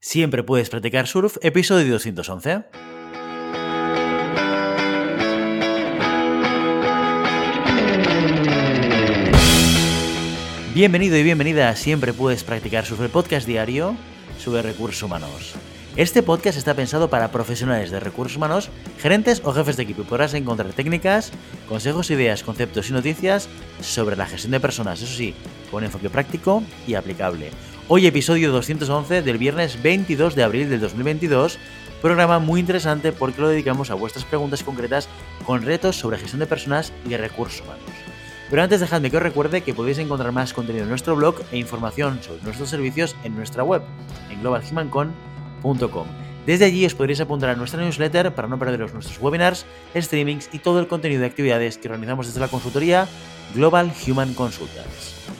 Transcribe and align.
Siempre 0.00 0.44
puedes 0.44 0.70
practicar 0.70 1.08
surf, 1.08 1.38
episodio 1.40 1.90
211. 1.94 2.66
Bienvenido 10.72 11.16
y 11.16 11.22
bienvenida 11.24 11.68
a 11.68 11.74
Siempre 11.74 12.12
puedes 12.12 12.44
practicar 12.44 12.86
surf, 12.86 13.00
el 13.00 13.10
podcast 13.10 13.44
diario 13.44 13.96
sobre 14.38 14.62
recursos 14.62 15.02
humanos. 15.02 15.54
Este 15.96 16.22
podcast 16.22 16.56
está 16.56 16.74
pensado 16.74 17.10
para 17.10 17.32
profesionales 17.32 17.90
de 17.90 17.98
recursos 17.98 18.36
humanos, 18.36 18.70
gerentes 19.00 19.42
o 19.44 19.52
jefes 19.52 19.76
de 19.76 19.82
equipo 19.82 20.04
podrás 20.04 20.32
encontrar 20.34 20.72
técnicas, 20.74 21.32
consejos, 21.68 22.12
ideas, 22.12 22.44
conceptos 22.44 22.88
y 22.88 22.92
noticias 22.92 23.48
sobre 23.80 24.14
la 24.14 24.26
gestión 24.26 24.52
de 24.52 24.60
personas, 24.60 25.02
eso 25.02 25.12
sí, 25.12 25.34
con 25.72 25.82
enfoque 25.82 26.08
práctico 26.08 26.62
y 26.86 26.94
aplicable. 26.94 27.50
Hoy 27.90 28.06
episodio 28.06 28.52
211 28.52 29.22
del 29.22 29.38
viernes 29.38 29.82
22 29.82 30.34
de 30.34 30.42
abril 30.42 30.68
del 30.68 30.78
2022, 30.78 31.58
programa 32.02 32.38
muy 32.38 32.60
interesante 32.60 33.12
porque 33.12 33.40
lo 33.40 33.48
dedicamos 33.48 33.90
a 33.90 33.94
vuestras 33.94 34.26
preguntas 34.26 34.62
concretas 34.62 35.08
con 35.46 35.62
retos 35.62 35.96
sobre 35.96 36.18
gestión 36.18 36.40
de 36.40 36.46
personas 36.46 36.92
y 37.08 37.16
recursos 37.16 37.62
humanos. 37.62 37.84
Pero 38.50 38.62
antes 38.62 38.80
dejadme 38.80 39.10
que 39.10 39.16
os 39.16 39.22
recuerde 39.22 39.62
que 39.62 39.72
podéis 39.72 39.96
encontrar 39.96 40.32
más 40.32 40.52
contenido 40.52 40.82
en 40.82 40.90
nuestro 40.90 41.16
blog 41.16 41.36
e 41.50 41.56
información 41.56 42.22
sobre 42.22 42.42
nuestros 42.42 42.68
servicios 42.68 43.16
en 43.24 43.34
nuestra 43.34 43.64
web, 43.64 43.80
en 44.28 44.42
globalhumancon.com. 44.42 46.06
Desde 46.44 46.66
allí 46.66 46.84
os 46.84 46.94
podréis 46.94 47.22
apuntar 47.22 47.48
a 47.48 47.56
nuestra 47.56 47.82
newsletter 47.82 48.34
para 48.34 48.48
no 48.48 48.58
perderos 48.58 48.92
nuestros 48.92 49.18
webinars, 49.18 49.64
streamings 49.96 50.50
y 50.52 50.58
todo 50.58 50.78
el 50.80 50.88
contenido 50.88 51.22
de 51.22 51.26
actividades 51.28 51.78
que 51.78 51.88
organizamos 51.88 52.26
desde 52.26 52.40
la 52.40 52.48
consultoría 52.48 53.08
Global 53.54 53.90
Human 54.06 54.34
Consultants. 54.34 55.37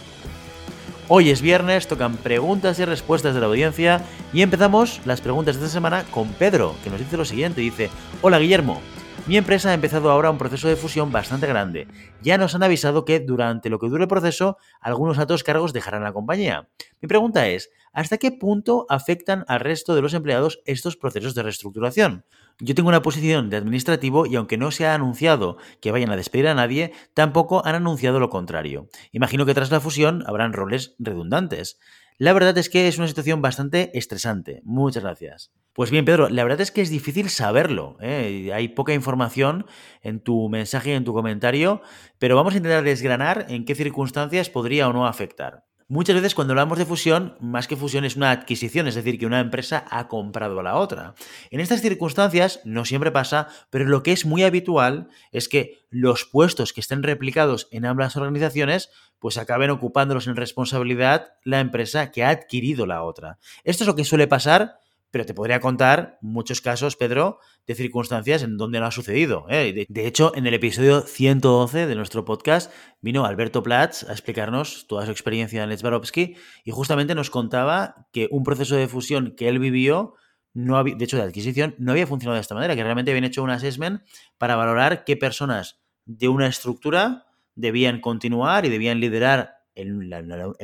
Hoy 1.10 1.30
es 1.30 1.40
viernes, 1.40 1.88
tocan 1.88 2.18
preguntas 2.18 2.78
y 2.78 2.84
respuestas 2.84 3.32
de 3.32 3.40
la 3.40 3.46
audiencia 3.46 4.02
y 4.30 4.42
empezamos 4.42 5.00
las 5.06 5.22
preguntas 5.22 5.56
de 5.56 5.64
esta 5.64 5.72
semana 5.72 6.04
con 6.10 6.28
Pedro, 6.34 6.74
que 6.84 6.90
nos 6.90 6.98
dice 6.98 7.16
lo 7.16 7.24
siguiente, 7.24 7.62
dice, 7.62 7.88
hola 8.20 8.38
Guillermo, 8.38 8.82
mi 9.26 9.38
empresa 9.38 9.70
ha 9.70 9.74
empezado 9.74 10.10
ahora 10.10 10.30
un 10.30 10.36
proceso 10.36 10.68
de 10.68 10.76
fusión 10.76 11.10
bastante 11.10 11.46
grande. 11.46 11.88
Ya 12.20 12.36
nos 12.36 12.54
han 12.54 12.62
avisado 12.62 13.06
que 13.06 13.20
durante 13.20 13.70
lo 13.70 13.78
que 13.78 13.88
dure 13.88 14.02
el 14.02 14.08
proceso, 14.08 14.58
algunos 14.82 15.18
altos 15.18 15.44
cargos 15.44 15.72
dejarán 15.72 16.04
la 16.04 16.12
compañía. 16.12 16.68
Mi 17.00 17.08
pregunta 17.08 17.48
es, 17.48 17.70
¿hasta 17.92 18.18
qué 18.18 18.32
punto 18.32 18.86
afectan 18.88 19.44
al 19.48 19.60
resto 19.60 19.94
de 19.94 20.02
los 20.02 20.14
empleados 20.14 20.60
estos 20.64 20.96
procesos 20.96 21.34
de 21.34 21.42
reestructuración? 21.42 22.24
Yo 22.60 22.74
tengo 22.74 22.88
una 22.88 23.02
posición 23.02 23.50
de 23.50 23.56
administrativo 23.56 24.26
y 24.26 24.36
aunque 24.36 24.58
no 24.58 24.70
se 24.70 24.86
ha 24.86 24.94
anunciado 24.94 25.58
que 25.80 25.92
vayan 25.92 26.10
a 26.10 26.16
despedir 26.16 26.48
a 26.48 26.54
nadie, 26.54 26.92
tampoco 27.14 27.64
han 27.64 27.76
anunciado 27.76 28.18
lo 28.18 28.30
contrario. 28.30 28.88
Imagino 29.12 29.46
que 29.46 29.54
tras 29.54 29.70
la 29.70 29.80
fusión 29.80 30.24
habrán 30.26 30.52
roles 30.52 30.96
redundantes. 30.98 31.78
La 32.20 32.32
verdad 32.32 32.58
es 32.58 32.68
que 32.68 32.88
es 32.88 32.98
una 32.98 33.06
situación 33.06 33.42
bastante 33.42 33.96
estresante. 33.96 34.60
Muchas 34.64 35.04
gracias. 35.04 35.52
Pues 35.72 35.92
bien, 35.92 36.04
Pedro, 36.04 36.28
la 36.28 36.42
verdad 36.42 36.60
es 36.60 36.72
que 36.72 36.80
es 36.80 36.90
difícil 36.90 37.30
saberlo. 37.30 37.96
¿eh? 38.00 38.50
Hay 38.52 38.66
poca 38.66 38.92
información 38.92 39.66
en 40.02 40.18
tu 40.18 40.48
mensaje 40.48 40.90
y 40.90 40.94
en 40.94 41.04
tu 41.04 41.14
comentario, 41.14 41.80
pero 42.18 42.34
vamos 42.34 42.54
a 42.54 42.56
intentar 42.56 42.82
desgranar 42.82 43.46
en 43.48 43.64
qué 43.64 43.76
circunstancias 43.76 44.50
podría 44.50 44.88
o 44.88 44.92
no 44.92 45.06
afectar. 45.06 45.64
Muchas 45.90 46.16
veces 46.16 46.34
cuando 46.34 46.52
hablamos 46.52 46.76
de 46.76 46.84
fusión, 46.84 47.34
más 47.40 47.66
que 47.66 47.74
fusión 47.74 48.04
es 48.04 48.14
una 48.14 48.30
adquisición, 48.30 48.86
es 48.88 48.94
decir, 48.94 49.18
que 49.18 49.24
una 49.24 49.40
empresa 49.40 49.86
ha 49.88 50.06
comprado 50.06 50.60
a 50.60 50.62
la 50.62 50.76
otra. 50.76 51.14
En 51.50 51.60
estas 51.60 51.80
circunstancias 51.80 52.60
no 52.66 52.84
siempre 52.84 53.10
pasa, 53.10 53.48
pero 53.70 53.86
lo 53.86 54.02
que 54.02 54.12
es 54.12 54.26
muy 54.26 54.42
habitual 54.42 55.08
es 55.32 55.48
que 55.48 55.78
los 55.88 56.26
puestos 56.26 56.74
que 56.74 56.82
estén 56.82 57.02
replicados 57.02 57.68
en 57.70 57.86
ambas 57.86 58.18
organizaciones 58.18 58.90
pues 59.18 59.38
acaben 59.38 59.70
ocupándolos 59.70 60.26
en 60.26 60.36
responsabilidad 60.36 61.32
la 61.42 61.60
empresa 61.60 62.10
que 62.10 62.22
ha 62.22 62.28
adquirido 62.28 62.84
la 62.84 63.02
otra. 63.02 63.38
Esto 63.64 63.84
es 63.84 63.88
lo 63.88 63.96
que 63.96 64.04
suele 64.04 64.26
pasar 64.26 64.80
pero 65.10 65.24
te 65.24 65.34
podría 65.34 65.60
contar 65.60 66.18
muchos 66.20 66.60
casos, 66.60 66.96
Pedro, 66.96 67.38
de 67.66 67.74
circunstancias 67.74 68.42
en 68.42 68.56
donde 68.56 68.78
no 68.78 68.86
ha 68.86 68.90
sucedido. 68.90 69.46
¿eh? 69.48 69.86
De, 69.88 70.06
hecho, 70.06 70.32
en 70.34 70.46
el 70.46 70.54
episodio 70.54 71.00
112 71.00 71.86
de 71.86 71.94
nuestro 71.94 72.24
podcast 72.24 72.70
vino 73.00 73.24
Alberto 73.24 73.62
Platz 73.62 74.04
a 74.04 74.12
explicarnos 74.12 74.86
toda 74.86 75.06
su 75.06 75.10
experiencia 75.10 75.62
en 75.62 75.70
Letsbarovsky 75.70 76.36
y 76.64 76.70
justamente 76.70 77.14
nos 77.14 77.30
contaba 77.30 78.06
que 78.12 78.28
un 78.30 78.44
proceso 78.44 78.76
de 78.76 78.88
fusión 78.88 79.34
que 79.36 79.48
él 79.48 79.58
vivió, 79.58 80.14
no 80.52 80.82
de 80.84 81.04
hecho 81.04 81.16
de 81.16 81.22
adquisición, 81.22 81.74
no 81.78 81.92
había 81.92 82.06
funcionado 82.06 82.34
de 82.34 82.42
esta 82.42 82.54
manera, 82.54 82.76
que 82.76 82.82
realmente 82.82 83.10
habían 83.10 83.24
hecho 83.24 83.42
un 83.42 83.50
assessment 83.50 84.02
para 84.36 84.56
valorar 84.56 85.04
qué 85.04 85.16
personas 85.16 85.80
de 86.04 86.28
una 86.28 86.46
estructura 86.46 87.26
debían 87.54 88.00
continuar 88.00 88.66
y 88.66 88.68
debían 88.68 89.00
liderar 89.00 89.54
el 89.74 90.08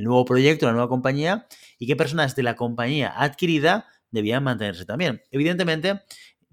nuevo 0.03 0.25
proyecto, 0.25 0.67
la 0.67 0.73
nueva 0.73 0.89
compañía, 0.89 1.47
y 1.79 1.87
qué 1.87 1.95
personas 1.95 2.35
de 2.35 2.43
la 2.43 2.57
compañía 2.57 3.13
adquirida 3.17 3.87
debían 4.15 4.43
mantenerse 4.43 4.87
también. 4.87 5.23
Evidentemente, 5.31 6.03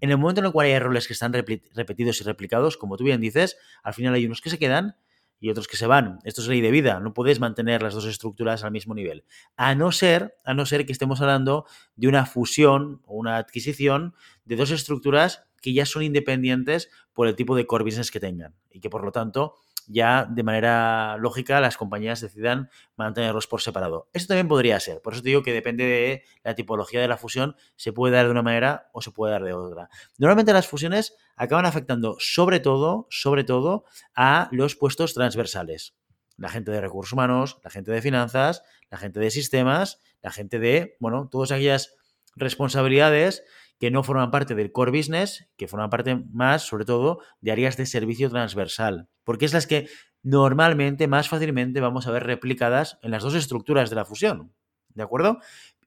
en 0.02 0.10
el 0.10 0.18
momento 0.18 0.42
en 0.42 0.48
el 0.48 0.52
cual 0.52 0.68
hay 0.68 0.80
roles 0.80 1.08
que 1.08 1.14
están 1.14 1.32
repetidos 1.32 2.20
y 2.20 2.24
replicados, 2.24 2.76
como 2.76 2.98
tú 2.98 3.04
bien 3.04 3.22
dices, 3.22 3.58
al 3.84 3.94
final 3.94 4.14
hay 4.14 4.26
unos 4.26 4.42
que 4.42 4.50
se 4.50 4.60
quedan 4.60 4.96
y 5.40 5.50
otros 5.50 5.68
que 5.68 5.78
se 5.78 5.88
van. 5.88 6.20
Esto 6.24 6.42
es 6.42 6.48
ley 6.48 6.62
de 6.62 6.72
vida, 6.72 7.00
no 7.00 7.14
puedes 7.14 7.40
mantener 7.40 7.82
las 7.82 7.94
dos 7.94 8.06
estructuras 8.06 8.64
al 8.64 8.72
mismo 8.72 8.94
nivel. 8.94 9.24
A 9.56 9.76
no 9.76 9.92
ser, 9.92 10.36
a 10.44 10.54
no 10.54 10.66
ser 10.66 10.86
que 10.86 10.92
estemos 10.92 11.22
hablando 11.22 11.66
de 11.96 12.08
una 12.08 12.26
fusión 12.26 13.02
o 13.06 13.16
una 13.16 13.38
adquisición 13.38 14.14
de 14.46 14.56
dos 14.56 14.72
estructuras 14.72 15.44
que 15.62 15.74
ya 15.74 15.86
son 15.86 16.04
independientes 16.04 16.90
por 17.14 17.28
el 17.28 17.36
tipo 17.36 17.56
de 17.56 17.66
core 17.66 17.84
business 17.84 18.12
que 18.12 18.20
tengan 18.20 18.56
y 18.70 18.80
que 18.82 18.90
por 18.90 19.04
lo 19.04 19.12
tanto 19.12 19.56
ya 19.88 20.26
de 20.30 20.44
manera 20.44 21.18
lógica 21.18 21.60
las 21.60 21.78
compañías 21.78 22.22
decidan 22.22 22.70
mantenerlos 22.96 23.48
por 23.48 23.62
separado. 23.62 24.10
Esto 24.14 24.30
también 24.30 24.48
podría 24.48 24.80
ser, 24.80 25.02
por 25.02 25.14
eso 25.14 25.22
te 25.22 25.30
digo 25.30 25.44
que 25.44 25.54
depende 25.54 25.86
de 25.86 26.24
la 26.44 26.56
tipología 26.56 27.02
de 27.02 27.08
la 27.08 27.18
fusión, 27.18 27.56
se 27.76 27.94
puede 27.94 28.16
dar 28.16 28.26
de 28.26 28.32
una 28.32 28.42
manera 28.42 28.90
o 28.94 29.02
se 29.02 29.12
puede 29.12 29.34
dar 29.34 29.44
de 29.44 29.54
otra. 29.54 29.90
Normalmente 30.18 30.54
las 30.54 30.68
fusiones 30.68 31.16
acaban 31.36 31.66
afectando 31.66 32.16
sobre 32.20 32.60
todo, 32.60 33.08
sobre 33.10 33.44
todo 33.44 33.86
a 34.16 34.50
los 34.52 34.76
puestos 34.76 35.14
transversales. 35.14 35.96
La 36.38 36.50
gente 36.50 36.72
de 36.72 36.82
recursos 36.82 37.14
humanos, 37.14 37.60
la 37.64 37.70
gente 37.70 37.92
de 37.92 38.02
finanzas, 38.02 38.64
la 38.90 38.98
gente 38.98 39.20
de 39.20 39.32
sistemas, 39.32 40.00
la 40.22 40.32
gente 40.32 40.60
de, 40.60 40.98
bueno, 41.00 41.30
todas 41.30 41.52
aquellas 41.52 41.96
responsabilidades 42.36 43.44
que 43.82 43.90
no 43.90 44.04
forman 44.04 44.30
parte 44.30 44.54
del 44.54 44.72
core 44.72 44.96
business, 44.96 45.50
que 45.58 45.68
forman 45.68 45.90
parte 45.90 46.16
más, 46.32 46.62
sobre 46.62 46.86
todo, 46.86 47.18
de 47.40 47.52
áreas 47.52 47.78
de 47.78 47.88
servicio 47.88 48.30
transversal, 48.30 49.10
porque 49.24 49.46
es 49.46 49.54
las 49.54 49.66
que 49.66 49.90
normalmente, 50.22 51.08
más 51.08 51.30
fácilmente 51.30 51.82
vamos 51.82 52.06
a 52.06 52.12
ver 52.12 52.28
replicadas 52.28 53.00
en 53.02 53.10
las 53.10 53.24
dos 53.24 53.34
estructuras 53.34 53.90
de 53.90 53.96
la 53.96 54.06
fusión, 54.06 54.54
¿de 54.90 55.02
acuerdo? 55.02 55.40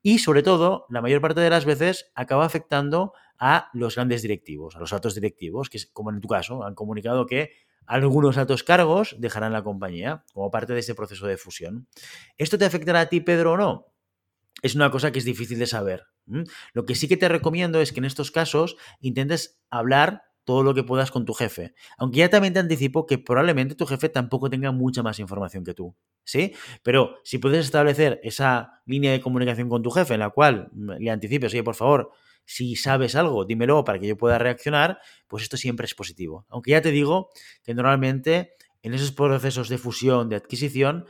Y 0.03 0.19
sobre 0.19 0.43
todo, 0.43 0.87
la 0.91 1.03
mayor 1.03 1.21
parte 1.21 1.41
de 1.41 1.51
las 1.51 1.65
veces 1.65 2.11
acaba 2.17 2.45
afectando 2.45 3.13
a 3.39 3.71
los 3.73 3.95
grandes 3.95 4.23
directivos, 4.23 4.75
a 4.75 4.81
los 4.81 4.93
altos 4.93 5.15
directivos, 5.15 5.71
que 5.71 5.79
como 5.93 6.11
en 6.11 6.21
tu 6.21 6.27
caso, 6.27 6.65
han 6.65 6.75
comunicado 6.75 7.27
que 7.27 7.53
algunos 7.87 8.39
altos 8.39 8.65
cargos 8.65 9.15
dejarán 9.21 9.53
la 9.53 9.63
compañía 9.63 10.25
como 10.33 10.51
parte 10.51 10.73
de 10.73 10.81
ese 10.81 10.97
proceso 10.97 11.29
de 11.29 11.37
fusión. 11.37 11.87
¿Esto 12.39 12.59
te 12.59 12.65
afectará 12.65 13.03
a 13.03 13.09
ti, 13.09 13.21
Pedro, 13.21 13.53
o 13.53 13.57
no? 13.57 13.94
Es 14.65 14.75
una 14.75 14.91
cosa 14.91 15.13
que 15.13 15.19
es 15.19 15.27
difícil 15.27 15.59
de 15.59 15.67
saber. 15.67 16.07
Lo 16.73 16.87
que 16.87 16.95
sí 16.95 17.07
que 17.07 17.19
te 17.19 17.29
recomiendo 17.29 17.83
es 17.83 17.93
que 17.93 18.01
en 18.01 18.07
estos 18.07 18.31
casos 18.31 18.77
intentes 18.99 19.61
hablar 19.69 20.23
todo 20.45 20.63
lo 20.63 20.73
que 20.73 20.83
puedas 20.83 21.11
con 21.11 21.27
tu 21.27 21.35
jefe. 21.35 21.75
Aunque 21.99 22.21
ya 22.21 22.31
también 22.31 22.55
te 22.55 22.61
anticipo 22.61 23.05
que 23.05 23.19
probablemente 23.19 23.75
tu 23.75 23.85
jefe 23.85 24.09
tampoco 24.09 24.49
tenga 24.49 24.73
mucha 24.73 25.03
más 25.03 25.19
información 25.19 25.65
que 25.65 25.75
tú. 25.75 25.95
¿Sí? 26.25 26.55
Pero 26.83 27.19
si 27.25 27.37
puedes 27.37 27.67
establecer 27.67 28.21
esa 28.23 28.81
línea 28.87 29.13
de 29.13 29.21
comunicación 29.21 29.69
con 29.69 29.83
tu 29.83 29.91
jefe 29.91 30.15
en 30.15 30.21
la 30.21 30.31
cual 30.31 30.71
le 30.73 31.11
anticipes, 31.11 31.53
oye, 31.53 31.63
por 31.63 31.75
favor, 31.75 32.13
si 32.47 32.75
sabes 32.75 33.17
algo, 33.17 33.45
dímelo 33.45 33.85
para 33.85 33.99
que 33.99 34.07
yo 34.07 34.17
pueda 34.17 34.39
reaccionar, 34.39 34.99
pues 35.29 35.43
esto 35.43 35.59
siempre 35.59 35.85
es 35.85 35.95
positivo. 35.95 36.47
Aunque 36.49 36.71
ya 36.71 36.81
te 36.81 36.91
digo 36.91 37.29
que 37.63 37.75
normalmente 37.75 38.55
en 38.81 38.95
esos 38.95 39.13
procesos 39.13 39.69
de 39.69 39.77
fusión, 39.77 40.31
de 40.31 40.37
adquisición, 40.37 41.05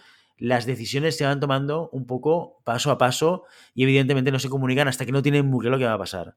las 0.44 0.66
decisiones 0.66 1.16
se 1.16 1.24
van 1.24 1.40
tomando 1.40 1.88
un 1.90 2.06
poco 2.06 2.60
paso 2.64 2.90
a 2.90 2.98
paso 2.98 3.44
y 3.74 3.84
evidentemente 3.84 4.30
no 4.30 4.38
se 4.38 4.50
comunican 4.50 4.88
hasta 4.88 5.06
que 5.06 5.12
no 5.12 5.22
tienen 5.22 5.46
muy 5.46 5.60
claro 5.62 5.78
qué 5.78 5.84
va 5.84 5.94
a 5.94 5.98
pasar. 5.98 6.36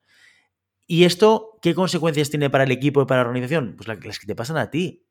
¿Y 0.85 1.03
esto 1.03 1.59
qué 1.61 1.75
consecuencias 1.75 2.29
tiene 2.29 2.49
para 2.49 2.63
el 2.63 2.71
equipo 2.71 3.01
y 3.01 3.05
para 3.05 3.23
la 3.23 3.27
organización? 3.27 3.75
Pues 3.75 3.87
las 3.87 4.19
que 4.19 4.25
te 4.25 4.35
pasan 4.35 4.55
a 4.57 4.71
ti. 4.71 5.05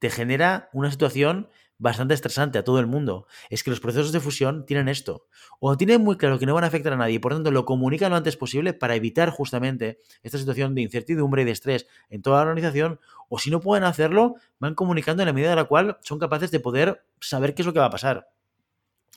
Te 0.00 0.10
genera 0.10 0.68
una 0.72 0.90
situación 0.90 1.48
bastante 1.82 2.14
estresante 2.14 2.58
a 2.58 2.64
todo 2.64 2.78
el 2.78 2.86
mundo. 2.86 3.26
Es 3.50 3.64
que 3.64 3.70
los 3.70 3.80
procesos 3.80 4.12
de 4.12 4.20
fusión 4.20 4.64
tienen 4.64 4.88
esto. 4.88 5.26
O 5.58 5.76
tienen 5.76 6.00
muy 6.00 6.16
claro 6.16 6.38
que 6.38 6.46
no 6.46 6.54
van 6.54 6.62
a 6.62 6.68
afectar 6.68 6.92
a 6.92 6.96
nadie 6.96 7.18
por 7.18 7.32
tanto 7.32 7.50
lo 7.50 7.64
comunican 7.64 8.12
lo 8.12 8.16
antes 8.16 8.36
posible 8.36 8.72
para 8.72 8.94
evitar 8.94 9.30
justamente 9.30 9.98
esta 10.22 10.38
situación 10.38 10.76
de 10.76 10.82
incertidumbre 10.82 11.42
y 11.42 11.44
de 11.44 11.50
estrés 11.50 11.88
en 12.08 12.22
toda 12.22 12.44
la 12.44 12.50
organización. 12.50 13.00
O 13.28 13.40
si 13.40 13.50
no 13.50 13.60
pueden 13.60 13.82
hacerlo, 13.82 14.36
van 14.60 14.76
comunicando 14.76 15.24
en 15.24 15.26
la 15.26 15.32
medida 15.32 15.50
de 15.50 15.56
la 15.56 15.64
cual 15.64 15.98
son 16.02 16.20
capaces 16.20 16.52
de 16.52 16.60
poder 16.60 17.04
saber 17.20 17.52
qué 17.54 17.62
es 17.62 17.66
lo 17.66 17.72
que 17.72 17.80
va 17.80 17.86
a 17.86 17.90
pasar. 17.90 18.28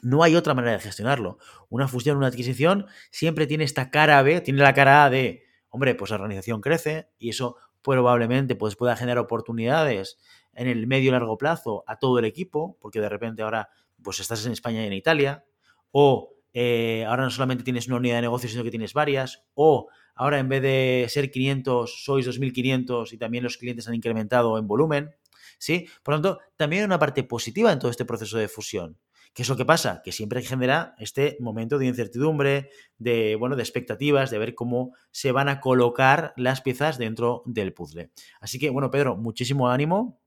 No 0.02 0.24
hay 0.24 0.36
otra 0.36 0.56
manera 0.56 0.74
de 0.74 0.80
gestionarlo. 0.80 1.38
Una 1.70 1.88
fusión, 1.88 2.18
una 2.18 2.28
adquisición, 2.28 2.88
siempre 3.12 3.46
tiene 3.46 3.64
esta 3.64 3.92
cara 3.92 4.22
B, 4.24 4.42
tiene 4.42 4.64
la 4.64 4.74
cara 4.74 5.06
A 5.06 5.10
de, 5.12 5.44
hombre, 5.70 5.94
pues 5.94 6.10
la 6.10 6.16
organización 6.16 6.62
crece 6.62 7.10
y 7.20 7.30
eso 7.30 7.58
probablemente 7.84 8.56
pues, 8.56 8.76
pueda 8.76 8.96
generar 8.96 9.20
oportunidades 9.20 10.18
en 10.56 10.68
el 10.68 10.88
medio 10.88 11.12
largo 11.12 11.38
plazo 11.38 11.84
a 11.88 12.00
todo 12.00 12.20
el 12.20 12.26
equipo, 12.26 12.78
porque 12.80 13.00
de 13.00 13.10
repente 13.10 13.44
ahora 13.44 13.70
pues 14.02 14.20
estás 14.20 14.46
en 14.46 14.52
España 14.52 14.84
y 14.84 14.88
en 14.88 14.94
Italia, 14.94 15.46
o 15.92 16.32
eh, 16.54 17.06
ahora 17.06 17.24
no 17.24 17.30
solamente 17.30 17.64
tienes 17.64 17.88
una 17.88 17.98
unidad 17.98 18.16
de 18.16 18.22
negocio, 18.22 18.50
sino 18.50 18.64
que 18.64 18.70
tienes 18.70 18.94
varias, 18.94 19.44
o 19.54 19.90
ahora 20.16 20.40
en 20.40 20.50
vez 20.50 20.62
de 20.62 21.06
ser 21.10 21.30
500, 21.30 22.04
sois 22.04 22.28
2.500 22.28 23.12
y 23.14 23.18
también 23.18 23.44
los 23.44 23.58
clientes 23.58 23.88
han 23.88 23.96
incrementado 23.96 24.58
en 24.58 24.68
volumen, 24.68 25.12
¿sí? 25.58 25.88
Por 26.04 26.14
lo 26.16 26.22
tanto, 26.22 26.42
también 26.56 26.82
hay 26.82 26.86
una 26.86 27.00
parte 27.00 27.24
positiva 27.24 27.72
en 27.72 27.80
todo 27.80 27.92
este 27.92 28.06
proceso 28.06 28.38
de 28.38 28.48
fusión. 28.48 28.98
¿Qué 29.34 29.42
es 29.42 29.50
lo 29.50 29.58
que 29.58 29.66
pasa? 29.66 30.02
Que 30.02 30.14
siempre 30.14 30.42
genera 30.42 30.96
este 30.98 31.36
momento 31.42 31.78
de 31.78 31.88
incertidumbre, 31.88 32.70
de, 32.98 33.36
bueno, 33.36 33.58
de 33.58 33.64
expectativas, 33.64 34.32
de 34.32 34.38
ver 34.38 34.56
cómo 34.56 34.94
se 35.12 35.34
van 35.34 35.50
a 35.50 35.60
colocar 35.60 36.34
las 36.38 36.62
piezas 36.62 36.98
dentro 36.98 37.44
del 37.46 37.74
puzzle. 37.74 38.12
Así 38.40 38.60
que, 38.60 38.70
bueno, 38.70 38.90
Pedro, 38.92 39.18
muchísimo 39.18 39.70
ánimo 39.70 40.22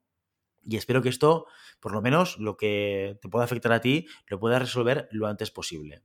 y 0.68 0.76
espero 0.76 1.00
que 1.02 1.08
esto, 1.08 1.46
por 1.80 1.92
lo 1.92 2.02
menos 2.02 2.38
lo 2.38 2.56
que 2.56 3.18
te 3.22 3.28
pueda 3.28 3.44
afectar 3.44 3.72
a 3.72 3.80
ti, 3.80 4.06
lo 4.26 4.38
puedas 4.38 4.60
resolver 4.60 5.08
lo 5.10 5.26
antes 5.26 5.50
posible. 5.50 6.02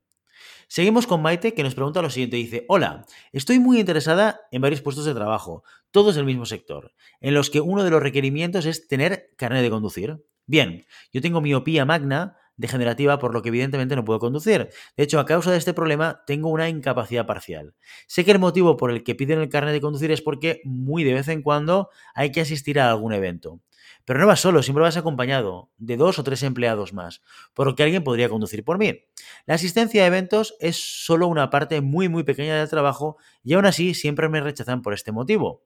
Seguimos 0.67 1.05
con 1.05 1.21
Maite 1.21 1.53
que 1.53 1.63
nos 1.63 1.75
pregunta 1.75 2.01
lo 2.01 2.09
siguiente. 2.09 2.37
Dice, 2.37 2.65
hola, 2.67 3.05
estoy 3.31 3.59
muy 3.59 3.79
interesada 3.79 4.41
en 4.51 4.61
varios 4.61 4.81
puestos 4.81 5.05
de 5.05 5.13
trabajo, 5.13 5.63
todos 5.91 6.15
del 6.15 6.25
mismo 6.25 6.45
sector, 6.45 6.93
en 7.19 7.33
los 7.33 7.49
que 7.49 7.61
uno 7.61 7.83
de 7.83 7.89
los 7.89 8.01
requerimientos 8.01 8.65
es 8.65 8.87
tener 8.87 9.31
carnet 9.37 9.61
de 9.61 9.69
conducir. 9.69 10.23
Bien, 10.45 10.85
yo 11.11 11.21
tengo 11.21 11.41
miopía 11.41 11.85
magna, 11.85 12.37
degenerativa, 12.57 13.19
por 13.19 13.33
lo 13.33 13.41
que 13.41 13.49
evidentemente 13.49 13.95
no 13.95 14.05
puedo 14.05 14.19
conducir. 14.19 14.69
De 14.95 15.03
hecho, 15.03 15.19
a 15.19 15.25
causa 15.25 15.51
de 15.51 15.57
este 15.57 15.73
problema, 15.73 16.23
tengo 16.25 16.49
una 16.49 16.69
incapacidad 16.69 17.25
parcial. 17.25 17.73
Sé 18.07 18.25
que 18.25 18.31
el 18.31 18.39
motivo 18.39 18.77
por 18.77 18.91
el 18.91 19.03
que 19.03 19.15
piden 19.15 19.39
el 19.39 19.49
carnet 19.49 19.73
de 19.73 19.81
conducir 19.81 20.11
es 20.11 20.21
porque 20.21 20.61
muy 20.63 21.03
de 21.03 21.13
vez 21.13 21.27
en 21.27 21.41
cuando 21.41 21.89
hay 22.13 22.31
que 22.31 22.41
asistir 22.41 22.79
a 22.79 22.89
algún 22.89 23.13
evento. 23.13 23.59
Pero 24.05 24.19
no 24.19 24.27
vas 24.27 24.41
solo, 24.41 24.61
siempre 24.63 24.81
vas 24.81 24.97
acompañado 24.97 25.71
de 25.77 25.97
dos 25.97 26.19
o 26.19 26.23
tres 26.23 26.43
empleados 26.43 26.93
más, 26.93 27.21
por 27.53 27.67
lo 27.67 27.75
que 27.75 27.83
alguien 27.83 28.03
podría 28.03 28.29
conducir 28.29 28.63
por 28.63 28.77
mí. 28.77 29.05
La 29.45 29.55
asistencia 29.55 30.03
a 30.03 30.07
eventos 30.07 30.55
es 30.59 31.05
solo 31.05 31.27
una 31.27 31.49
parte 31.49 31.79
muy 31.81 32.09
muy 32.09 32.23
pequeña 32.23 32.57
del 32.57 32.69
trabajo 32.69 33.17
y 33.43 33.53
aún 33.53 33.65
así 33.65 33.93
siempre 33.93 34.27
me 34.27 34.41
rechazan 34.41 34.81
por 34.81 34.93
este 34.93 35.11
motivo. 35.11 35.63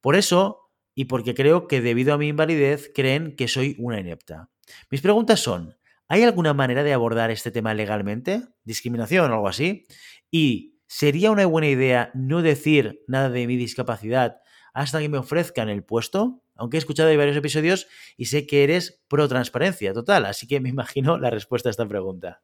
Por 0.00 0.16
eso, 0.16 0.70
y 0.94 1.06
porque 1.06 1.34
creo 1.34 1.68
que 1.68 1.80
debido 1.80 2.14
a 2.14 2.18
mi 2.18 2.28
invalidez 2.28 2.90
creen 2.94 3.36
que 3.36 3.48
soy 3.48 3.76
una 3.78 4.00
inepta. 4.00 4.48
Mis 4.90 5.00
preguntas 5.00 5.40
son, 5.40 5.77
¿hay 6.08 6.22
alguna 6.22 6.54
manera 6.54 6.82
de 6.82 6.92
abordar 6.92 7.30
este 7.30 7.50
tema 7.50 7.74
legalmente? 7.74 8.42
¿Discriminación 8.64 9.30
o 9.30 9.34
algo 9.34 9.48
así? 9.48 9.86
Y 10.30 10.78
¿sería 10.86 11.30
una 11.30 11.46
buena 11.46 11.68
idea 11.68 12.10
no 12.14 12.42
decir 12.42 13.02
nada 13.06 13.30
de 13.30 13.46
mi 13.46 13.56
discapacidad 13.56 14.38
hasta 14.74 15.00
que 15.00 15.08
me 15.08 15.18
ofrezcan 15.18 15.68
el 15.68 15.84
puesto? 15.84 16.42
Aunque 16.54 16.76
he 16.76 16.78
escuchado 16.78 17.16
varios 17.16 17.36
episodios 17.36 17.86
y 18.16 18.26
sé 18.26 18.46
que 18.46 18.64
eres 18.64 19.02
pro 19.08 19.28
transparencia 19.28 19.92
total, 19.92 20.26
así 20.26 20.46
que 20.46 20.60
me 20.60 20.68
imagino 20.70 21.18
la 21.18 21.30
respuesta 21.30 21.68
a 21.68 21.70
esta 21.70 21.86
pregunta. 21.86 22.42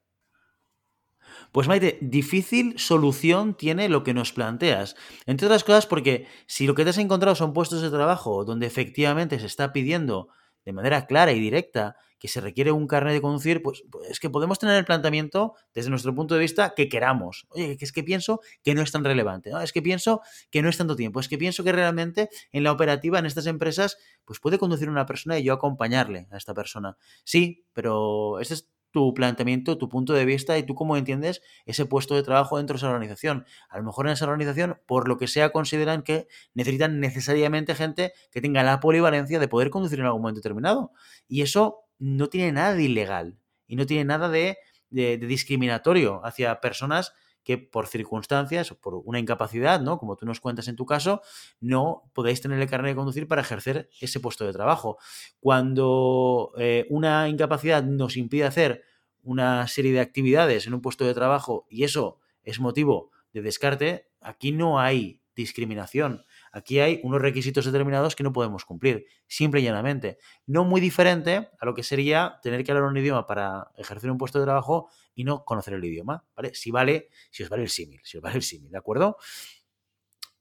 Pues 1.53 1.69
Maite, 1.69 1.99
difícil 2.01 2.79
solución 2.79 3.57
tiene 3.57 3.89
lo 3.89 4.03
que 4.03 4.15
nos 4.15 4.33
planteas. 4.33 4.97
Entre 5.27 5.47
otras 5.47 5.63
cosas 5.63 5.87
porque 5.87 6.27
si 6.47 6.67
lo 6.67 6.75
que 6.75 6.85
te 6.85 6.91
has 6.91 6.99
encontrado 6.99 7.35
son 7.37 7.53
puestos 7.53 7.81
de 7.81 7.91
trabajo 7.91 8.45
donde 8.45 8.67
efectivamente 8.67 9.39
se 9.39 9.47
está 9.47 9.73
pidiendo 9.73 10.29
de 10.65 10.73
manera 10.73 11.07
clara 11.07 11.33
y 11.33 11.41
directa 11.41 11.97
que 12.19 12.29
se 12.29 12.41
requiere 12.41 12.73
un 12.73 12.87
carnet 12.87 13.13
de 13.13 13.21
conducir, 13.21 13.63
pues, 13.63 13.85
pues, 13.91 14.11
es 14.11 14.19
que 14.19 14.31
podemos 14.31 14.59
tener 14.59 14.77
el 14.77 14.85
planteamiento 14.87 15.55
desde 15.75 15.91
nuestro 15.91 16.15
punto 16.15 16.35
de 16.35 16.41
vista 16.41 16.73
que 16.75 16.89
queramos. 16.89 17.47
Oye, 17.51 17.77
es 17.79 17.93
que 17.93 18.03
pienso 18.03 18.41
que 18.63 18.75
no 18.75 18.81
es 18.81 18.91
tan 18.91 19.05
relevante, 19.05 19.51
es 19.63 19.73
que 19.73 19.83
pienso 19.83 20.23
que 20.51 20.63
no 20.63 20.71
es 20.71 20.79
tanto 20.79 20.97
tiempo, 20.97 21.21
es 21.21 21.29
que 21.29 21.37
pienso 21.37 21.65
que 21.65 21.73
realmente 21.73 22.31
en 22.51 22.65
la 22.65 22.73
operativa, 22.73 23.19
en 23.19 23.27
estas 23.27 23.47
empresas, 23.47 23.99
pues 24.25 24.41
puede 24.41 24.59
conducir 24.59 24.89
una 24.89 25.05
persona 25.05 25.39
y 25.39 25.45
yo 25.45 25.53
acompañarle 25.53 26.27
a 26.31 26.39
esta 26.39 26.55
persona. 26.55 26.97
Sí, 27.25 27.67
pero 27.75 28.41
este 28.41 28.55
es 28.55 28.71
tu 28.95 29.13
planteamiento, 29.13 29.77
tu 29.77 29.89
punto 29.89 30.13
de 30.13 30.25
vista 30.25 30.57
y 30.57 30.63
tú 30.63 30.77
cómo 30.77 30.97
entiendes 30.97 31.43
ese 31.67 31.85
puesto 31.85 32.15
de 32.15 32.23
trabajo 32.23 32.59
dentro 32.59 32.75
de 32.75 32.79
esa 32.79 32.87
organización. 32.87 33.45
A 33.69 33.79
lo 33.79 33.83
mejor 33.83 34.07
en 34.07 34.13
esa 34.13 34.25
organización, 34.25 34.79
por 34.87 35.09
lo 35.09 35.19
que 35.19 35.27
sea, 35.27 35.51
consideran 35.51 36.03
que 36.03 36.29
necesitan 36.55 37.01
necesariamente 37.01 37.75
gente 37.75 38.13
que 38.31 38.41
tenga 38.41 38.63
la 38.63 38.79
polivalencia 38.79 39.41
de 39.41 39.49
poder 39.49 39.71
conducir 39.71 39.99
en 39.99 40.07
algún 40.07 40.23
momento 40.23 40.39
determinado. 40.39 40.93
Y 41.27 41.43
eso 41.43 41.81
no 41.99 42.29
tiene 42.29 42.53
nada 42.53 42.73
de 42.75 42.85
ilegal 42.85 43.37
y 43.67 43.75
no 43.75 43.85
tiene 43.85 44.05
nada 44.05 44.29
de, 44.29 44.59
de 44.91 45.19
discriminatorio 45.19 46.25
hacia 46.25 46.61
personas 46.61 47.15
que 47.45 47.59
por 47.59 47.87
circunstancias 47.87 48.73
o 48.73 48.81
por 48.81 48.95
una 49.05 49.19
incapacidad, 49.19 49.81
¿no? 49.81 49.99
Como 49.99 50.17
tú 50.17 50.27
nos 50.27 50.41
cuentas 50.41 50.67
en 50.69 50.77
tu 50.77 50.87
caso, 50.87 51.23
no 51.61 52.11
podéis 52.15 52.41
tener 52.41 52.59
el 52.59 52.69
carnet 52.69 52.93
de 52.93 52.97
conducir 52.97 53.29
para 53.29 53.43
ejercer 53.43 53.91
ese 54.01 54.19
puesto 54.19 54.47
de 54.47 54.53
trabajo. 54.53 54.99
Cuando 55.41 56.53
eh, 56.59 56.87
una 56.91 57.29
incapacidad 57.29 57.85
nos 57.85 58.17
impide 58.17 58.45
hacer 58.45 58.83
una 59.23 59.67
serie 59.69 59.93
de 59.93 60.01
actividades 60.01 60.67
en 60.67 60.75
un 60.75 60.81
puesto 60.81 61.05
de 61.05 61.15
trabajo 61.15 61.67
y 61.69 61.85
eso 61.85 62.19
es 62.43 62.61
motivo 62.61 63.11
de 63.33 63.43
descarte, 63.43 64.09
aquí 64.21 64.53
no 64.53 64.81
hay 64.81 65.21
discriminación. 65.37 66.25
Aquí 66.55 66.79
hay 66.79 67.01
unos 67.03 67.21
requisitos 67.21 67.65
determinados 67.65 68.15
que 68.15 68.23
no 68.23 68.33
podemos 68.33 68.65
cumplir, 68.65 69.07
simple 69.27 69.61
y 69.61 69.65
llanamente. 69.65 70.19
No 70.47 70.65
muy 70.65 70.81
diferente 70.81 71.49
a 71.59 71.67
lo 71.67 71.75
que 71.75 71.83
sería 71.83 72.39
tener 72.43 72.63
que 72.63 72.71
hablar 72.71 72.89
un 72.89 72.97
idioma 72.97 73.27
para 73.27 73.73
ejercer 73.77 74.09
un 74.09 74.19
puesto 74.19 74.39
de 74.39 74.45
trabajo 74.45 74.89
y 75.17 75.25
no 75.25 75.45
conocer 75.45 75.75
el 75.75 75.85
idioma, 75.85 76.25
¿vale? 76.37 76.55
Si 76.55 76.71
vale, 76.71 77.09
si 77.33 77.43
os 77.43 77.49
vale 77.49 77.65
el 77.65 77.71
símil, 77.71 78.01
si 78.05 78.19
os 78.19 78.23
vale 78.23 78.37
el 78.37 78.43
símil, 78.43 78.71
¿de 78.71 78.79
acuerdo? 78.79 79.17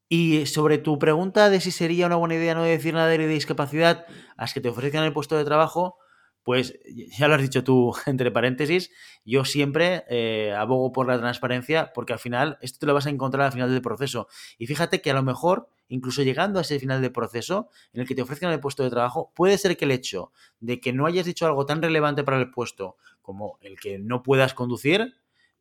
Y 0.08 0.46
sobre 0.46 0.78
tu 0.78 1.00
pregunta 1.00 1.50
de 1.50 1.60
si 1.60 1.72
sería 1.72 2.06
una 2.06 2.18
buena 2.18 2.36
idea 2.36 2.54
no 2.54 2.62
decir 2.62 2.94
nada 2.94 3.08
de 3.08 3.28
discapacidad 3.28 4.06
a 4.38 4.44
las 4.44 4.54
que 4.54 4.62
te 4.62 4.70
ofrezcan 4.70 5.04
el 5.04 5.14
puesto 5.14 5.36
de 5.36 5.46
trabajo, 5.46 5.98
pues 6.44 6.78
ya 7.18 7.28
lo 7.28 7.36
has 7.36 7.42
dicho 7.42 7.64
tú, 7.64 7.94
entre 8.06 8.30
paréntesis, 8.32 8.92
yo 9.26 9.46
siempre 9.46 10.04
eh, 10.10 10.54
abogo 10.56 10.92
por 10.92 11.08
la 11.08 11.18
transparencia 11.18 11.92
porque 11.94 12.14
al 12.14 12.20
final 12.20 12.58
esto 12.62 12.80
te 12.80 12.86
lo 12.86 12.94
vas 12.94 13.08
a 13.08 13.10
encontrar 13.10 13.46
al 13.46 13.52
final 13.52 13.72
del 13.72 13.82
proceso. 13.82 14.28
Y 14.58 14.68
fíjate 14.68 15.02
que 15.02 15.12
a 15.12 15.14
lo 15.14 15.24
mejor, 15.24 15.70
incluso 15.90 16.24
llegando 16.24 16.60
a 16.60 16.62
ese 16.64 16.80
final 16.80 17.02
del 17.02 17.12
proceso, 17.12 17.70
en 17.94 18.02
el 18.02 18.08
que 18.08 18.16
te 18.16 18.22
ofrezcan 18.22 18.52
el 18.52 18.60
puesto 18.60 18.84
de 18.84 18.90
trabajo, 18.90 19.32
puede 19.36 19.58
ser 19.58 19.78
que 19.78 19.86
el 19.86 19.92
hecho 19.92 20.32
de 20.60 20.80
que 20.80 20.94
no 20.94 21.06
hayas 21.06 21.26
dicho 21.26 21.46
algo 21.46 21.66
tan 21.66 21.82
relevante 21.82 22.24
para 22.24 22.40
el 22.40 22.50
puesto 22.52 22.98
como 23.22 23.58
el 23.62 23.80
que 23.80 24.00
no 24.00 24.24
puedas 24.24 24.54
conducir, 24.54 25.16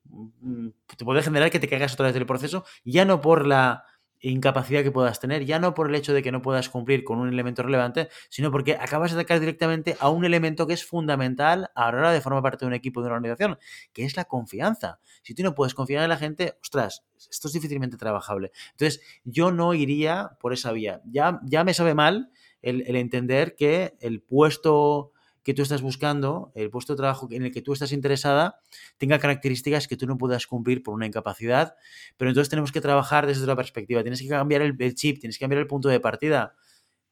mm, 0.04 0.68
te 0.96 1.04
puede 1.04 1.22
generar 1.22 1.50
que 1.50 1.60
te 1.60 1.68
caigas 1.68 1.94
otra 1.94 2.06
vez 2.06 2.14
del 2.14 2.26
proceso, 2.26 2.64
ya 2.84 3.04
no 3.04 3.20
por 3.20 3.46
la 3.46 3.84
incapacidad 4.30 4.82
que 4.82 4.90
puedas 4.90 5.20
tener, 5.20 5.44
ya 5.44 5.58
no 5.58 5.74
por 5.74 5.88
el 5.88 5.94
hecho 5.94 6.14
de 6.14 6.22
que 6.22 6.32
no 6.32 6.42
puedas 6.42 6.68
cumplir 6.68 7.04
con 7.04 7.18
un 7.18 7.28
elemento 7.28 7.62
relevante, 7.62 8.08
sino 8.30 8.50
porque 8.50 8.74
acabas 8.74 9.12
de 9.12 9.20
atacar 9.20 9.40
directamente 9.40 9.96
a 10.00 10.08
un 10.08 10.24
elemento 10.24 10.66
que 10.66 10.74
es 10.74 10.84
fundamental 10.84 11.70
a 11.74 11.92
la 11.92 11.98
hora 11.98 12.12
de 12.12 12.20
formar 12.20 12.42
parte 12.42 12.64
de 12.64 12.68
un 12.68 12.74
equipo 12.74 13.00
de 13.00 13.08
una 13.08 13.16
organización, 13.16 13.58
que 13.92 14.04
es 14.04 14.16
la 14.16 14.24
confianza. 14.24 15.00
Si 15.22 15.34
tú 15.34 15.42
no 15.42 15.54
puedes 15.54 15.74
confiar 15.74 16.02
en 16.02 16.08
la 16.08 16.16
gente, 16.16 16.56
ostras, 16.62 17.04
esto 17.30 17.48
es 17.48 17.54
difícilmente 17.54 17.96
trabajable. 17.96 18.52
Entonces, 18.70 19.02
yo 19.24 19.50
no 19.50 19.74
iría 19.74 20.36
por 20.40 20.52
esa 20.52 20.72
vía. 20.72 21.02
Ya, 21.04 21.40
ya 21.44 21.64
me 21.64 21.74
sabe 21.74 21.94
mal 21.94 22.30
el, 22.62 22.84
el 22.86 22.96
entender 22.96 23.56
que 23.56 23.96
el 24.00 24.22
puesto 24.22 25.12
que 25.42 25.54
tú 25.54 25.62
estás 25.62 25.82
buscando, 25.82 26.52
el 26.54 26.70
puesto 26.70 26.92
de 26.92 26.98
trabajo 26.98 27.28
en 27.30 27.44
el 27.44 27.52
que 27.52 27.62
tú 27.62 27.72
estás 27.72 27.92
interesada, 27.92 28.60
tenga 28.96 29.18
características 29.18 29.88
que 29.88 29.96
tú 29.96 30.06
no 30.06 30.16
puedas 30.16 30.46
cumplir 30.46 30.82
por 30.82 30.94
una 30.94 31.06
incapacidad. 31.06 31.74
Pero 32.16 32.30
entonces 32.30 32.48
tenemos 32.48 32.70
que 32.70 32.80
trabajar 32.80 33.26
desde 33.26 33.42
otra 33.42 33.56
perspectiva. 33.56 34.02
Tienes 34.02 34.22
que 34.22 34.28
cambiar 34.28 34.62
el, 34.62 34.94
chip, 34.94 35.20
tienes 35.20 35.38
que 35.38 35.42
cambiar 35.42 35.60
el 35.60 35.66
punto 35.66 35.88
de 35.88 36.00
partida. 36.00 36.54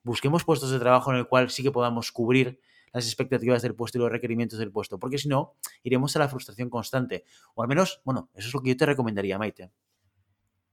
Busquemos 0.02 0.44
puestos 0.44 0.70
de 0.70 0.78
trabajo 0.78 1.10
en 1.12 1.18
el 1.18 1.26
cual 1.26 1.50
sí 1.50 1.62
que 1.62 1.72
podamos 1.72 2.12
cubrir 2.12 2.60
las 2.92 3.04
expectativas 3.06 3.62
del 3.62 3.75
puesto 3.75 3.99
y 3.99 4.00
los 4.00 4.10
requerimientos 4.10 4.58
del 4.58 4.72
puesto, 4.72 4.99
porque 4.99 5.16
si 5.16 5.28
no, 5.28 5.54
iremos 5.84 6.16
a 6.16 6.18
la 6.18 6.28
frustración 6.28 6.70
constante. 6.70 7.25
O 7.54 7.62
al 7.62 7.68
menos, 7.68 8.00
bueno, 8.04 8.30
eso 8.34 8.49
es 8.49 8.54
lo 8.54 8.62
que 8.62 8.70
yo 8.70 8.76
te 8.76 8.87
recomendaría, 8.87 9.38
Maite. 9.38 9.70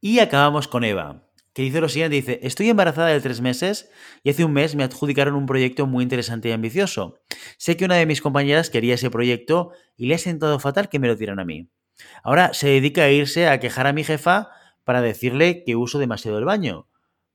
Y 0.02 0.20
acabamos 0.20 0.68
con 0.68 0.84
Eva 0.84 1.27
que 1.58 1.64
dice 1.64 1.82
lo 1.82 1.90
siguiente, 1.90 2.18
dice, 2.18 2.40
estoy 2.44 2.70
embarazada 2.70 3.08
de 3.08 3.20
tres 3.20 3.42
meses 3.42 3.90
y 4.22 4.30
hace 4.30 4.46
un 4.46 4.54
mes 4.54 4.76
me 4.76 4.84
adjudicaron 4.84 5.34
un 5.34 5.48
proyecto 5.48 5.88
muy 5.88 6.04
interesante 6.04 6.50
y 6.50 6.52
ambicioso. 6.52 7.18
Sé 7.58 7.76
que 7.76 7.86
una 7.86 7.96
de 7.96 8.06
mis 8.06 8.22
compañeras 8.22 8.70
quería 8.70 8.94
ese 8.94 9.10
proyecto 9.10 9.72
y 9.96 10.06
le 10.06 10.14
ha 10.14 10.18
sentado 10.20 10.60
fatal 10.60 10.88
que 10.88 11.00
me 11.00 11.08
lo 11.08 11.16
dieran 11.16 11.40
a 11.40 11.46
mí. 11.46 11.68
Ahora 12.22 12.54
se 12.54 12.68
dedica 12.68 13.06
a 13.06 13.10
irse 13.10 13.48
a 13.48 13.60
quejar 13.60 13.88
a 13.88 13.94
mi 13.94 14.04
jefa 14.04 14.50
para 14.84 15.02
decirle 15.02 15.64
que 15.64 15.76
uso 15.76 15.98
demasiado 15.98 16.38
el 16.38 16.46
baño. 16.46 16.90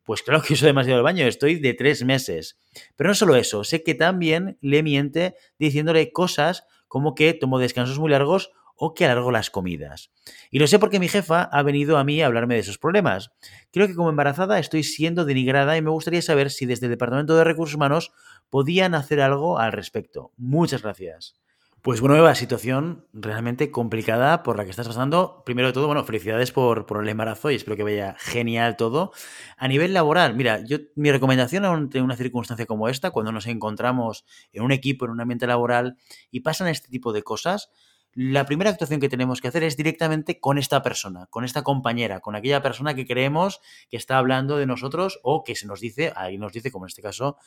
Pues 0.04 0.22
claro 0.22 0.40
que 0.40 0.52
uso 0.52 0.66
demasiado 0.66 0.98
el 0.98 1.04
baño, 1.04 1.26
estoy 1.26 1.56
de 1.56 1.74
tres 1.74 2.04
meses. 2.04 2.60
Pero 2.94 3.08
no 3.08 3.14
solo 3.16 3.34
eso, 3.34 3.64
sé 3.64 3.82
que 3.82 3.96
también 3.96 4.56
le 4.60 4.84
miente 4.84 5.34
diciéndole 5.58 6.12
cosas 6.12 6.64
como 6.86 7.16
que 7.16 7.34
tomo 7.34 7.58
descansos 7.58 7.98
muy 7.98 8.12
largos 8.12 8.52
o 8.84 8.94
que 8.94 9.04
alargo 9.04 9.30
las 9.30 9.48
comidas. 9.48 10.10
Y 10.50 10.58
lo 10.58 10.66
sé 10.66 10.80
porque 10.80 10.98
mi 10.98 11.06
jefa 11.06 11.44
ha 11.44 11.62
venido 11.62 11.98
a 11.98 12.04
mí 12.04 12.20
a 12.20 12.26
hablarme 12.26 12.54
de 12.54 12.60
esos 12.62 12.78
problemas. 12.78 13.30
Creo 13.70 13.86
que 13.86 13.94
como 13.94 14.10
embarazada 14.10 14.58
estoy 14.58 14.82
siendo 14.82 15.24
denigrada 15.24 15.76
y 15.76 15.82
me 15.82 15.90
gustaría 15.90 16.20
saber 16.20 16.50
si 16.50 16.66
desde 16.66 16.86
el 16.86 16.90
Departamento 16.90 17.36
de 17.36 17.44
Recursos 17.44 17.76
Humanos 17.76 18.10
podían 18.50 18.96
hacer 18.96 19.20
algo 19.20 19.60
al 19.60 19.70
respecto. 19.70 20.32
Muchas 20.36 20.82
gracias. 20.82 21.36
Pues 21.80 22.00
bueno, 22.00 22.16
Eva, 22.16 22.34
situación 22.34 23.06
realmente 23.12 23.70
complicada 23.70 24.42
por 24.42 24.56
la 24.56 24.64
que 24.64 24.70
estás 24.70 24.88
pasando. 24.88 25.44
Primero 25.46 25.68
de 25.68 25.74
todo, 25.74 25.86
bueno, 25.86 26.02
felicidades 26.02 26.50
por, 26.50 26.84
por 26.84 27.04
el 27.04 27.08
embarazo 27.08 27.52
y 27.52 27.54
espero 27.54 27.76
que 27.76 27.84
vaya 27.84 28.16
genial 28.18 28.76
todo. 28.76 29.12
A 29.58 29.68
nivel 29.68 29.92
laboral, 29.92 30.34
mira, 30.34 30.60
yo 30.64 30.78
mi 30.96 31.12
recomendación 31.12 31.64
ante 31.64 32.00
una 32.00 32.16
circunstancia 32.16 32.66
como 32.66 32.88
esta, 32.88 33.12
cuando 33.12 33.30
nos 33.30 33.46
encontramos 33.46 34.24
en 34.52 34.64
un 34.64 34.72
equipo, 34.72 35.04
en 35.04 35.12
un 35.12 35.20
ambiente 35.20 35.46
laboral 35.46 35.98
y 36.32 36.40
pasan 36.40 36.66
este 36.66 36.88
tipo 36.88 37.12
de 37.12 37.22
cosas, 37.22 37.70
la 38.14 38.44
primera 38.44 38.70
actuación 38.70 39.00
que 39.00 39.08
tenemos 39.08 39.40
que 39.40 39.48
hacer 39.48 39.62
es 39.62 39.76
directamente 39.76 40.38
con 40.38 40.58
esta 40.58 40.82
persona, 40.82 41.26
con 41.30 41.44
esta 41.44 41.62
compañera, 41.62 42.20
con 42.20 42.34
aquella 42.34 42.62
persona 42.62 42.94
que 42.94 43.06
creemos 43.06 43.60
que 43.90 43.96
está 43.96 44.18
hablando 44.18 44.58
de 44.58 44.66
nosotros 44.66 45.18
o 45.22 45.44
que 45.44 45.54
se 45.54 45.66
nos 45.66 45.80
dice, 45.80 46.12
ahí 46.14 46.36
nos 46.36 46.52
dice, 46.52 46.70
como 46.70 46.84
en 46.84 46.88
este 46.88 47.02
caso, 47.02 47.38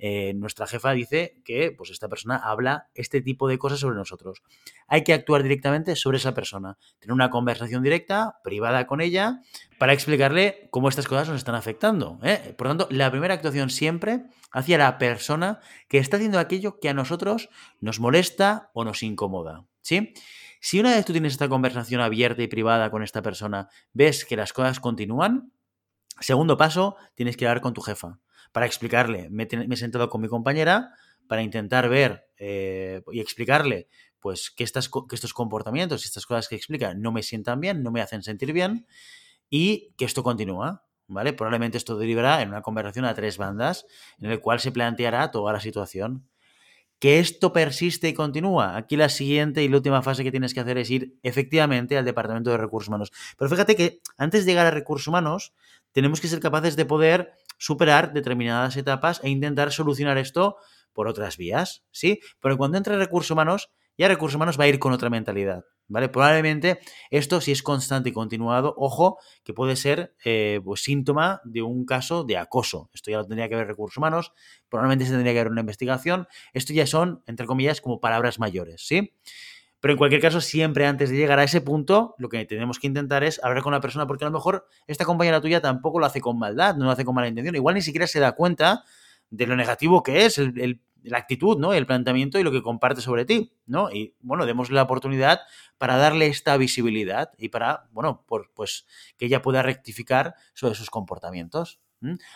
eh, 0.00 0.32
nuestra 0.34 0.66
jefa 0.66 0.92
dice 0.92 1.40
que 1.44 1.72
pues 1.76 1.90
esta 1.90 2.08
persona 2.08 2.36
habla 2.36 2.88
este 2.94 3.20
tipo 3.20 3.48
de 3.48 3.58
cosas 3.58 3.80
sobre 3.80 3.96
nosotros. 3.96 4.42
Hay 4.86 5.02
que 5.02 5.12
actuar 5.12 5.42
directamente 5.42 5.96
sobre 5.96 6.18
esa 6.18 6.34
persona, 6.34 6.78
tener 7.00 7.12
una 7.12 7.30
conversación 7.30 7.82
directa, 7.82 8.38
privada 8.44 8.86
con 8.86 9.00
ella, 9.00 9.40
para 9.78 9.92
explicarle 9.92 10.68
cómo 10.70 10.88
estas 10.88 11.06
cosas 11.06 11.28
nos 11.28 11.38
están 11.38 11.54
afectando. 11.54 12.18
¿eh? 12.22 12.54
Por 12.56 12.68
tanto, 12.68 12.88
la 12.90 13.10
primera 13.10 13.34
actuación 13.34 13.70
siempre 13.70 14.24
hacia 14.52 14.78
la 14.78 14.98
persona 14.98 15.60
que 15.88 15.98
está 15.98 16.16
haciendo 16.16 16.38
aquello 16.38 16.78
que 16.80 16.88
a 16.88 16.94
nosotros 16.94 17.48
nos 17.80 18.00
molesta 18.00 18.70
o 18.74 18.84
nos 18.84 19.02
incomoda. 19.02 19.64
¿Sí? 19.88 20.12
Si 20.60 20.78
una 20.78 20.94
vez 20.94 21.06
tú 21.06 21.12
tienes 21.12 21.32
esta 21.32 21.48
conversación 21.48 22.02
abierta 22.02 22.42
y 22.42 22.46
privada 22.46 22.90
con 22.90 23.02
esta 23.02 23.22
persona, 23.22 23.70
ves 23.94 24.26
que 24.26 24.36
las 24.36 24.52
cosas 24.52 24.80
continúan, 24.80 25.50
segundo 26.20 26.58
paso, 26.58 26.96
tienes 27.14 27.38
que 27.38 27.46
hablar 27.46 27.62
con 27.62 27.72
tu 27.72 27.80
jefa 27.80 28.20
para 28.52 28.66
explicarle. 28.66 29.30
Me, 29.30 29.48
he 29.50 29.76
sentado 29.76 30.10
con 30.10 30.20
mi 30.20 30.28
compañera 30.28 30.90
para 31.26 31.40
intentar 31.40 31.88
ver 31.88 32.28
eh, 32.36 33.00
y 33.12 33.20
explicarle 33.20 33.88
pues 34.18 34.50
que, 34.50 34.62
estos 34.62 34.90
comportamientos 35.32 36.04
estas 36.04 36.26
cosas 36.26 36.48
que 36.48 36.56
explica 36.56 36.92
no 36.92 37.10
me 37.10 37.22
sientan 37.22 37.58
bien, 37.58 37.82
no 37.82 37.90
me 37.90 38.02
hacen 38.02 38.22
sentir 38.22 38.52
bien 38.52 38.86
y 39.48 39.94
que 39.96 40.04
esto 40.04 40.22
continúa. 40.22 40.84
¿Vale? 41.10 41.32
Probablemente 41.32 41.78
esto 41.78 41.96
derivará 41.96 42.42
en 42.42 42.50
una 42.50 42.60
conversación 42.60 43.06
a 43.06 43.14
tres 43.14 43.38
bandas 43.38 43.86
en 44.20 44.30
el 44.30 44.40
cual 44.40 44.60
se 44.60 44.70
planteará 44.70 45.30
toda 45.30 45.54
la 45.54 45.60
situación. 45.60 46.28
Que 46.98 47.20
esto 47.20 47.52
persiste 47.52 48.08
y 48.08 48.14
continúa. 48.14 48.76
Aquí 48.76 48.96
la 48.96 49.08
siguiente 49.08 49.62
y 49.62 49.68
la 49.68 49.76
última 49.76 50.02
fase 50.02 50.24
que 50.24 50.30
tienes 50.30 50.52
que 50.52 50.60
hacer 50.60 50.78
es 50.78 50.90
ir 50.90 51.18
efectivamente 51.22 51.96
al 51.96 52.04
departamento 52.04 52.50
de 52.50 52.56
recursos 52.56 52.88
humanos. 52.88 53.12
Pero 53.36 53.48
fíjate 53.48 53.76
que 53.76 54.00
antes 54.16 54.44
de 54.44 54.52
llegar 54.52 54.66
a 54.66 54.70
recursos 54.72 55.06
humanos, 55.06 55.52
tenemos 55.92 56.20
que 56.20 56.28
ser 56.28 56.40
capaces 56.40 56.76
de 56.76 56.84
poder 56.84 57.32
superar 57.56 58.12
determinadas 58.12 58.76
etapas 58.76 59.20
e 59.22 59.28
intentar 59.28 59.72
solucionar 59.72 60.18
esto 60.18 60.56
por 60.92 61.06
otras 61.06 61.36
vías, 61.36 61.84
¿sí? 61.92 62.20
Pero 62.40 62.56
cuando 62.56 62.78
entre 62.78 62.96
recursos 62.96 63.30
humanos, 63.30 63.70
ya 63.96 64.08
recursos 64.08 64.36
humanos 64.36 64.58
va 64.58 64.64
a 64.64 64.68
ir 64.68 64.78
con 64.78 64.92
otra 64.92 65.10
mentalidad, 65.10 65.64
¿vale? 65.88 66.08
Probablemente 66.08 66.78
esto, 67.10 67.40
si 67.40 67.52
es 67.52 67.62
constante 67.62 68.10
y 68.10 68.12
continuado, 68.12 68.74
ojo, 68.76 69.18
que 69.42 69.52
puede 69.52 69.76
ser 69.76 70.14
eh, 70.24 70.60
pues, 70.64 70.82
síntoma 70.82 71.40
de 71.44 71.62
un 71.62 71.84
caso 71.84 72.24
de 72.24 72.36
acoso. 72.36 72.90
Esto 72.92 73.10
ya 73.10 73.18
lo 73.18 73.26
tendría 73.26 73.48
que 73.48 73.56
ver 73.56 73.66
recursos 73.66 73.96
humanos, 73.96 74.32
probablemente 74.68 75.04
se 75.06 75.12
tendría 75.12 75.32
que 75.32 75.40
ver 75.40 75.52
una 75.52 75.62
investigación. 75.62 76.28
Esto 76.52 76.72
ya 76.72 76.86
son, 76.86 77.22
entre 77.26 77.46
comillas, 77.46 77.80
como 77.80 78.00
palabras 78.00 78.38
mayores, 78.38 78.86
¿sí? 78.86 79.14
Pero 79.80 79.92
en 79.92 79.98
cualquier 79.98 80.20
caso, 80.20 80.40
siempre 80.40 80.86
antes 80.86 81.08
de 81.10 81.16
llegar 81.16 81.38
a 81.38 81.44
ese 81.44 81.60
punto, 81.60 82.14
lo 82.18 82.28
que 82.28 82.44
tenemos 82.44 82.78
que 82.80 82.88
intentar 82.88 83.22
es 83.22 83.42
hablar 83.44 83.62
con 83.62 83.72
la 83.72 83.80
persona, 83.80 84.06
porque 84.06 84.24
a 84.24 84.28
lo 84.28 84.32
mejor 84.32 84.66
esta 84.88 85.04
compañera 85.04 85.40
tuya 85.40 85.60
tampoco 85.60 86.00
lo 86.00 86.06
hace 86.06 86.20
con 86.20 86.38
maldad, 86.38 86.74
no 86.76 86.84
lo 86.84 86.90
hace 86.90 87.04
con 87.04 87.14
mala 87.14 87.28
intención. 87.28 87.54
Igual 87.54 87.76
ni 87.76 87.82
siquiera 87.82 88.06
se 88.08 88.18
da 88.18 88.32
cuenta 88.32 88.82
de 89.30 89.46
lo 89.46 89.56
negativo 89.56 90.02
que 90.02 90.24
es 90.24 90.40
la 91.02 91.18
actitud, 91.18 91.58
¿no? 91.58 91.72
El 91.72 91.86
planteamiento 91.86 92.38
y 92.38 92.42
lo 92.42 92.52
que 92.52 92.62
comparte 92.62 93.00
sobre 93.00 93.24
ti, 93.24 93.52
¿no? 93.66 93.90
Y 93.90 94.14
bueno, 94.20 94.46
démosle 94.46 94.76
la 94.76 94.82
oportunidad 94.82 95.40
para 95.78 95.96
darle 95.96 96.26
esta 96.26 96.56
visibilidad 96.56 97.30
y 97.38 97.48
para, 97.48 97.88
bueno, 97.92 98.24
por, 98.26 98.50
pues 98.54 98.86
que 99.16 99.26
ella 99.26 99.42
pueda 99.42 99.62
rectificar 99.62 100.34
sobre 100.54 100.74
sus 100.74 100.90
comportamientos. 100.90 101.80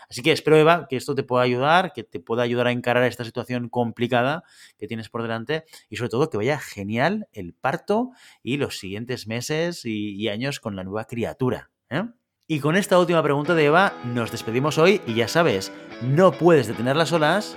Así 0.09 0.23
que 0.23 0.33
espero, 0.33 0.57
Eva, 0.57 0.89
que 0.89 0.97
esto 0.97 1.15
te 1.15 1.23
pueda 1.23 1.45
ayudar, 1.45 1.93
que 1.93 2.03
te 2.03 2.19
pueda 2.19 2.43
ayudar 2.43 2.67
a 2.67 2.73
encarar 2.73 3.05
esta 3.05 3.25
situación 3.25 3.69
complicada 3.69 4.43
que 4.77 4.89
tienes 4.89 5.09
por 5.09 5.23
delante 5.23 5.65
y 5.89 5.97
sobre 5.97 6.11
todo 6.11 6.31
que 6.31 6.37
vaya 6.37 6.59
genial 6.59 7.29
el 7.33 7.55
parto 7.55 8.11
y 8.43 8.57
los 8.57 8.79
siguientes 8.79 9.29
meses 9.29 9.85
y, 9.85 10.29
años 10.29 10.59
con 10.59 10.75
la 10.75 10.83
nueva 10.85 11.05
criatura. 11.05 11.71
¿eh? 11.91 12.05
Y 12.49 12.61
con 12.61 12.77
esta 12.77 12.99
última 12.99 13.23
pregunta 13.23 13.55
de 13.55 13.67
Eva 13.67 13.93
nos 14.05 14.33
despedimos 14.33 14.79
hoy 14.79 15.01
y 15.07 15.15
ya 15.15 15.29
sabes, 15.29 15.73
no 16.03 16.33
puedes 16.33 16.67
detener 16.67 16.97
las 16.97 17.13
olas 17.13 17.57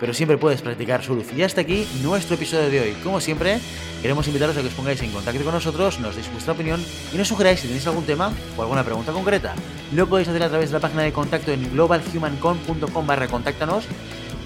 pero 0.00 0.14
siempre 0.14 0.38
puedes 0.38 0.62
practicar 0.62 1.02
su 1.02 1.14
luz. 1.14 1.26
Y 1.36 1.42
hasta 1.42 1.60
aquí 1.60 1.86
nuestro 2.02 2.36
episodio 2.36 2.70
de 2.70 2.80
hoy. 2.80 2.92
Como 3.02 3.20
siempre, 3.20 3.60
queremos 4.02 4.26
invitaros 4.26 4.56
a 4.56 4.60
que 4.60 4.68
os 4.68 4.74
pongáis 4.74 5.02
en 5.02 5.10
contacto 5.10 5.42
con 5.44 5.54
nosotros, 5.54 5.98
nos 6.00 6.14
deis 6.14 6.30
vuestra 6.32 6.52
opinión 6.52 6.84
y 7.12 7.16
nos 7.16 7.28
sugeráis 7.28 7.60
si 7.60 7.66
tenéis 7.66 7.86
algún 7.86 8.04
tema 8.04 8.32
o 8.56 8.62
alguna 8.62 8.84
pregunta 8.84 9.12
concreta. 9.12 9.54
Lo 9.92 10.06
podéis 10.06 10.28
hacer 10.28 10.42
a 10.42 10.48
través 10.48 10.70
de 10.70 10.74
la 10.74 10.80
página 10.80 11.02
de 11.02 11.12
contacto 11.12 11.52
en 11.52 11.70
globalhumancon.com 11.72 13.06
barra 13.06 13.28
contáctanos 13.28 13.84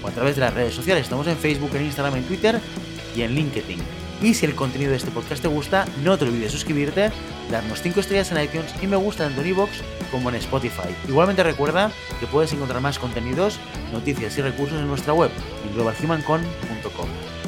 o 0.03 0.07
a 0.07 0.11
través 0.11 0.35
de 0.35 0.41
las 0.41 0.53
redes 0.53 0.73
sociales. 0.73 1.03
Estamos 1.03 1.27
en 1.27 1.37
Facebook, 1.37 1.71
en 1.75 1.85
Instagram, 1.85 2.15
en 2.15 2.23
Twitter 2.23 2.59
y 3.15 3.21
en 3.21 3.35
LinkedIn. 3.35 4.02
Y 4.23 4.33
si 4.33 4.45
el 4.45 4.55
contenido 4.55 4.91
de 4.91 4.97
este 4.97 5.11
podcast 5.11 5.41
te 5.41 5.49
gusta, 5.49 5.85
no 6.01 6.17
te 6.17 6.23
olvides 6.23 6.53
suscribirte, 6.53 7.11
darnos 7.51 7.81
5 7.81 7.99
estrellas 7.99 8.31
en 8.31 8.41
iTunes 8.41 8.73
y 8.81 8.87
me 8.87 8.95
gusta 8.95 9.25
tanto 9.25 9.41
en 9.41 9.47
iVoox 9.47 9.69
como 10.11 10.29
en 10.29 10.35
Spotify. 10.35 10.87
Igualmente 11.09 11.43
recuerda 11.43 11.91
que 12.21 12.27
puedes 12.27 12.53
encontrar 12.53 12.79
más 12.79 12.97
contenidos, 12.97 13.59
noticias 13.91 14.37
y 14.37 14.41
recursos 14.41 14.79
en 14.79 14.87
nuestra 14.87 15.13
web, 15.13 15.29
en. 15.75 16.41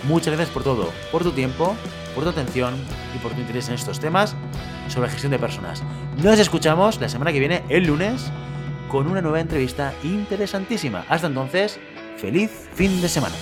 Muchas 0.05 0.35
gracias 0.35 0.49
por 0.49 0.63
todo, 0.63 0.91
por 1.13 1.23
tu 1.23 1.31
tiempo, 1.31 1.77
por 2.13 2.25
tu 2.25 2.31
atención 2.31 2.75
y 3.15 3.19
por 3.19 3.31
tu 3.31 3.39
interés 3.39 3.69
en 3.69 3.75
estos 3.75 4.01
temas 4.01 4.35
sobre 4.89 5.09
gestión 5.09 5.31
de 5.31 5.39
personas. 5.39 5.81
Nos 6.21 6.37
escuchamos 6.39 6.99
la 6.99 7.07
semana 7.07 7.31
que 7.31 7.39
viene, 7.39 7.63
el 7.69 7.85
lunes, 7.85 8.33
con 8.89 9.07
una 9.07 9.21
nueva 9.21 9.39
entrevista 9.39 9.93
interesantísima. 10.03 11.05
Hasta 11.07 11.27
entonces, 11.27 11.79
feliz 12.17 12.51
fin 12.73 13.01
de 13.01 13.07
semana. 13.07 13.35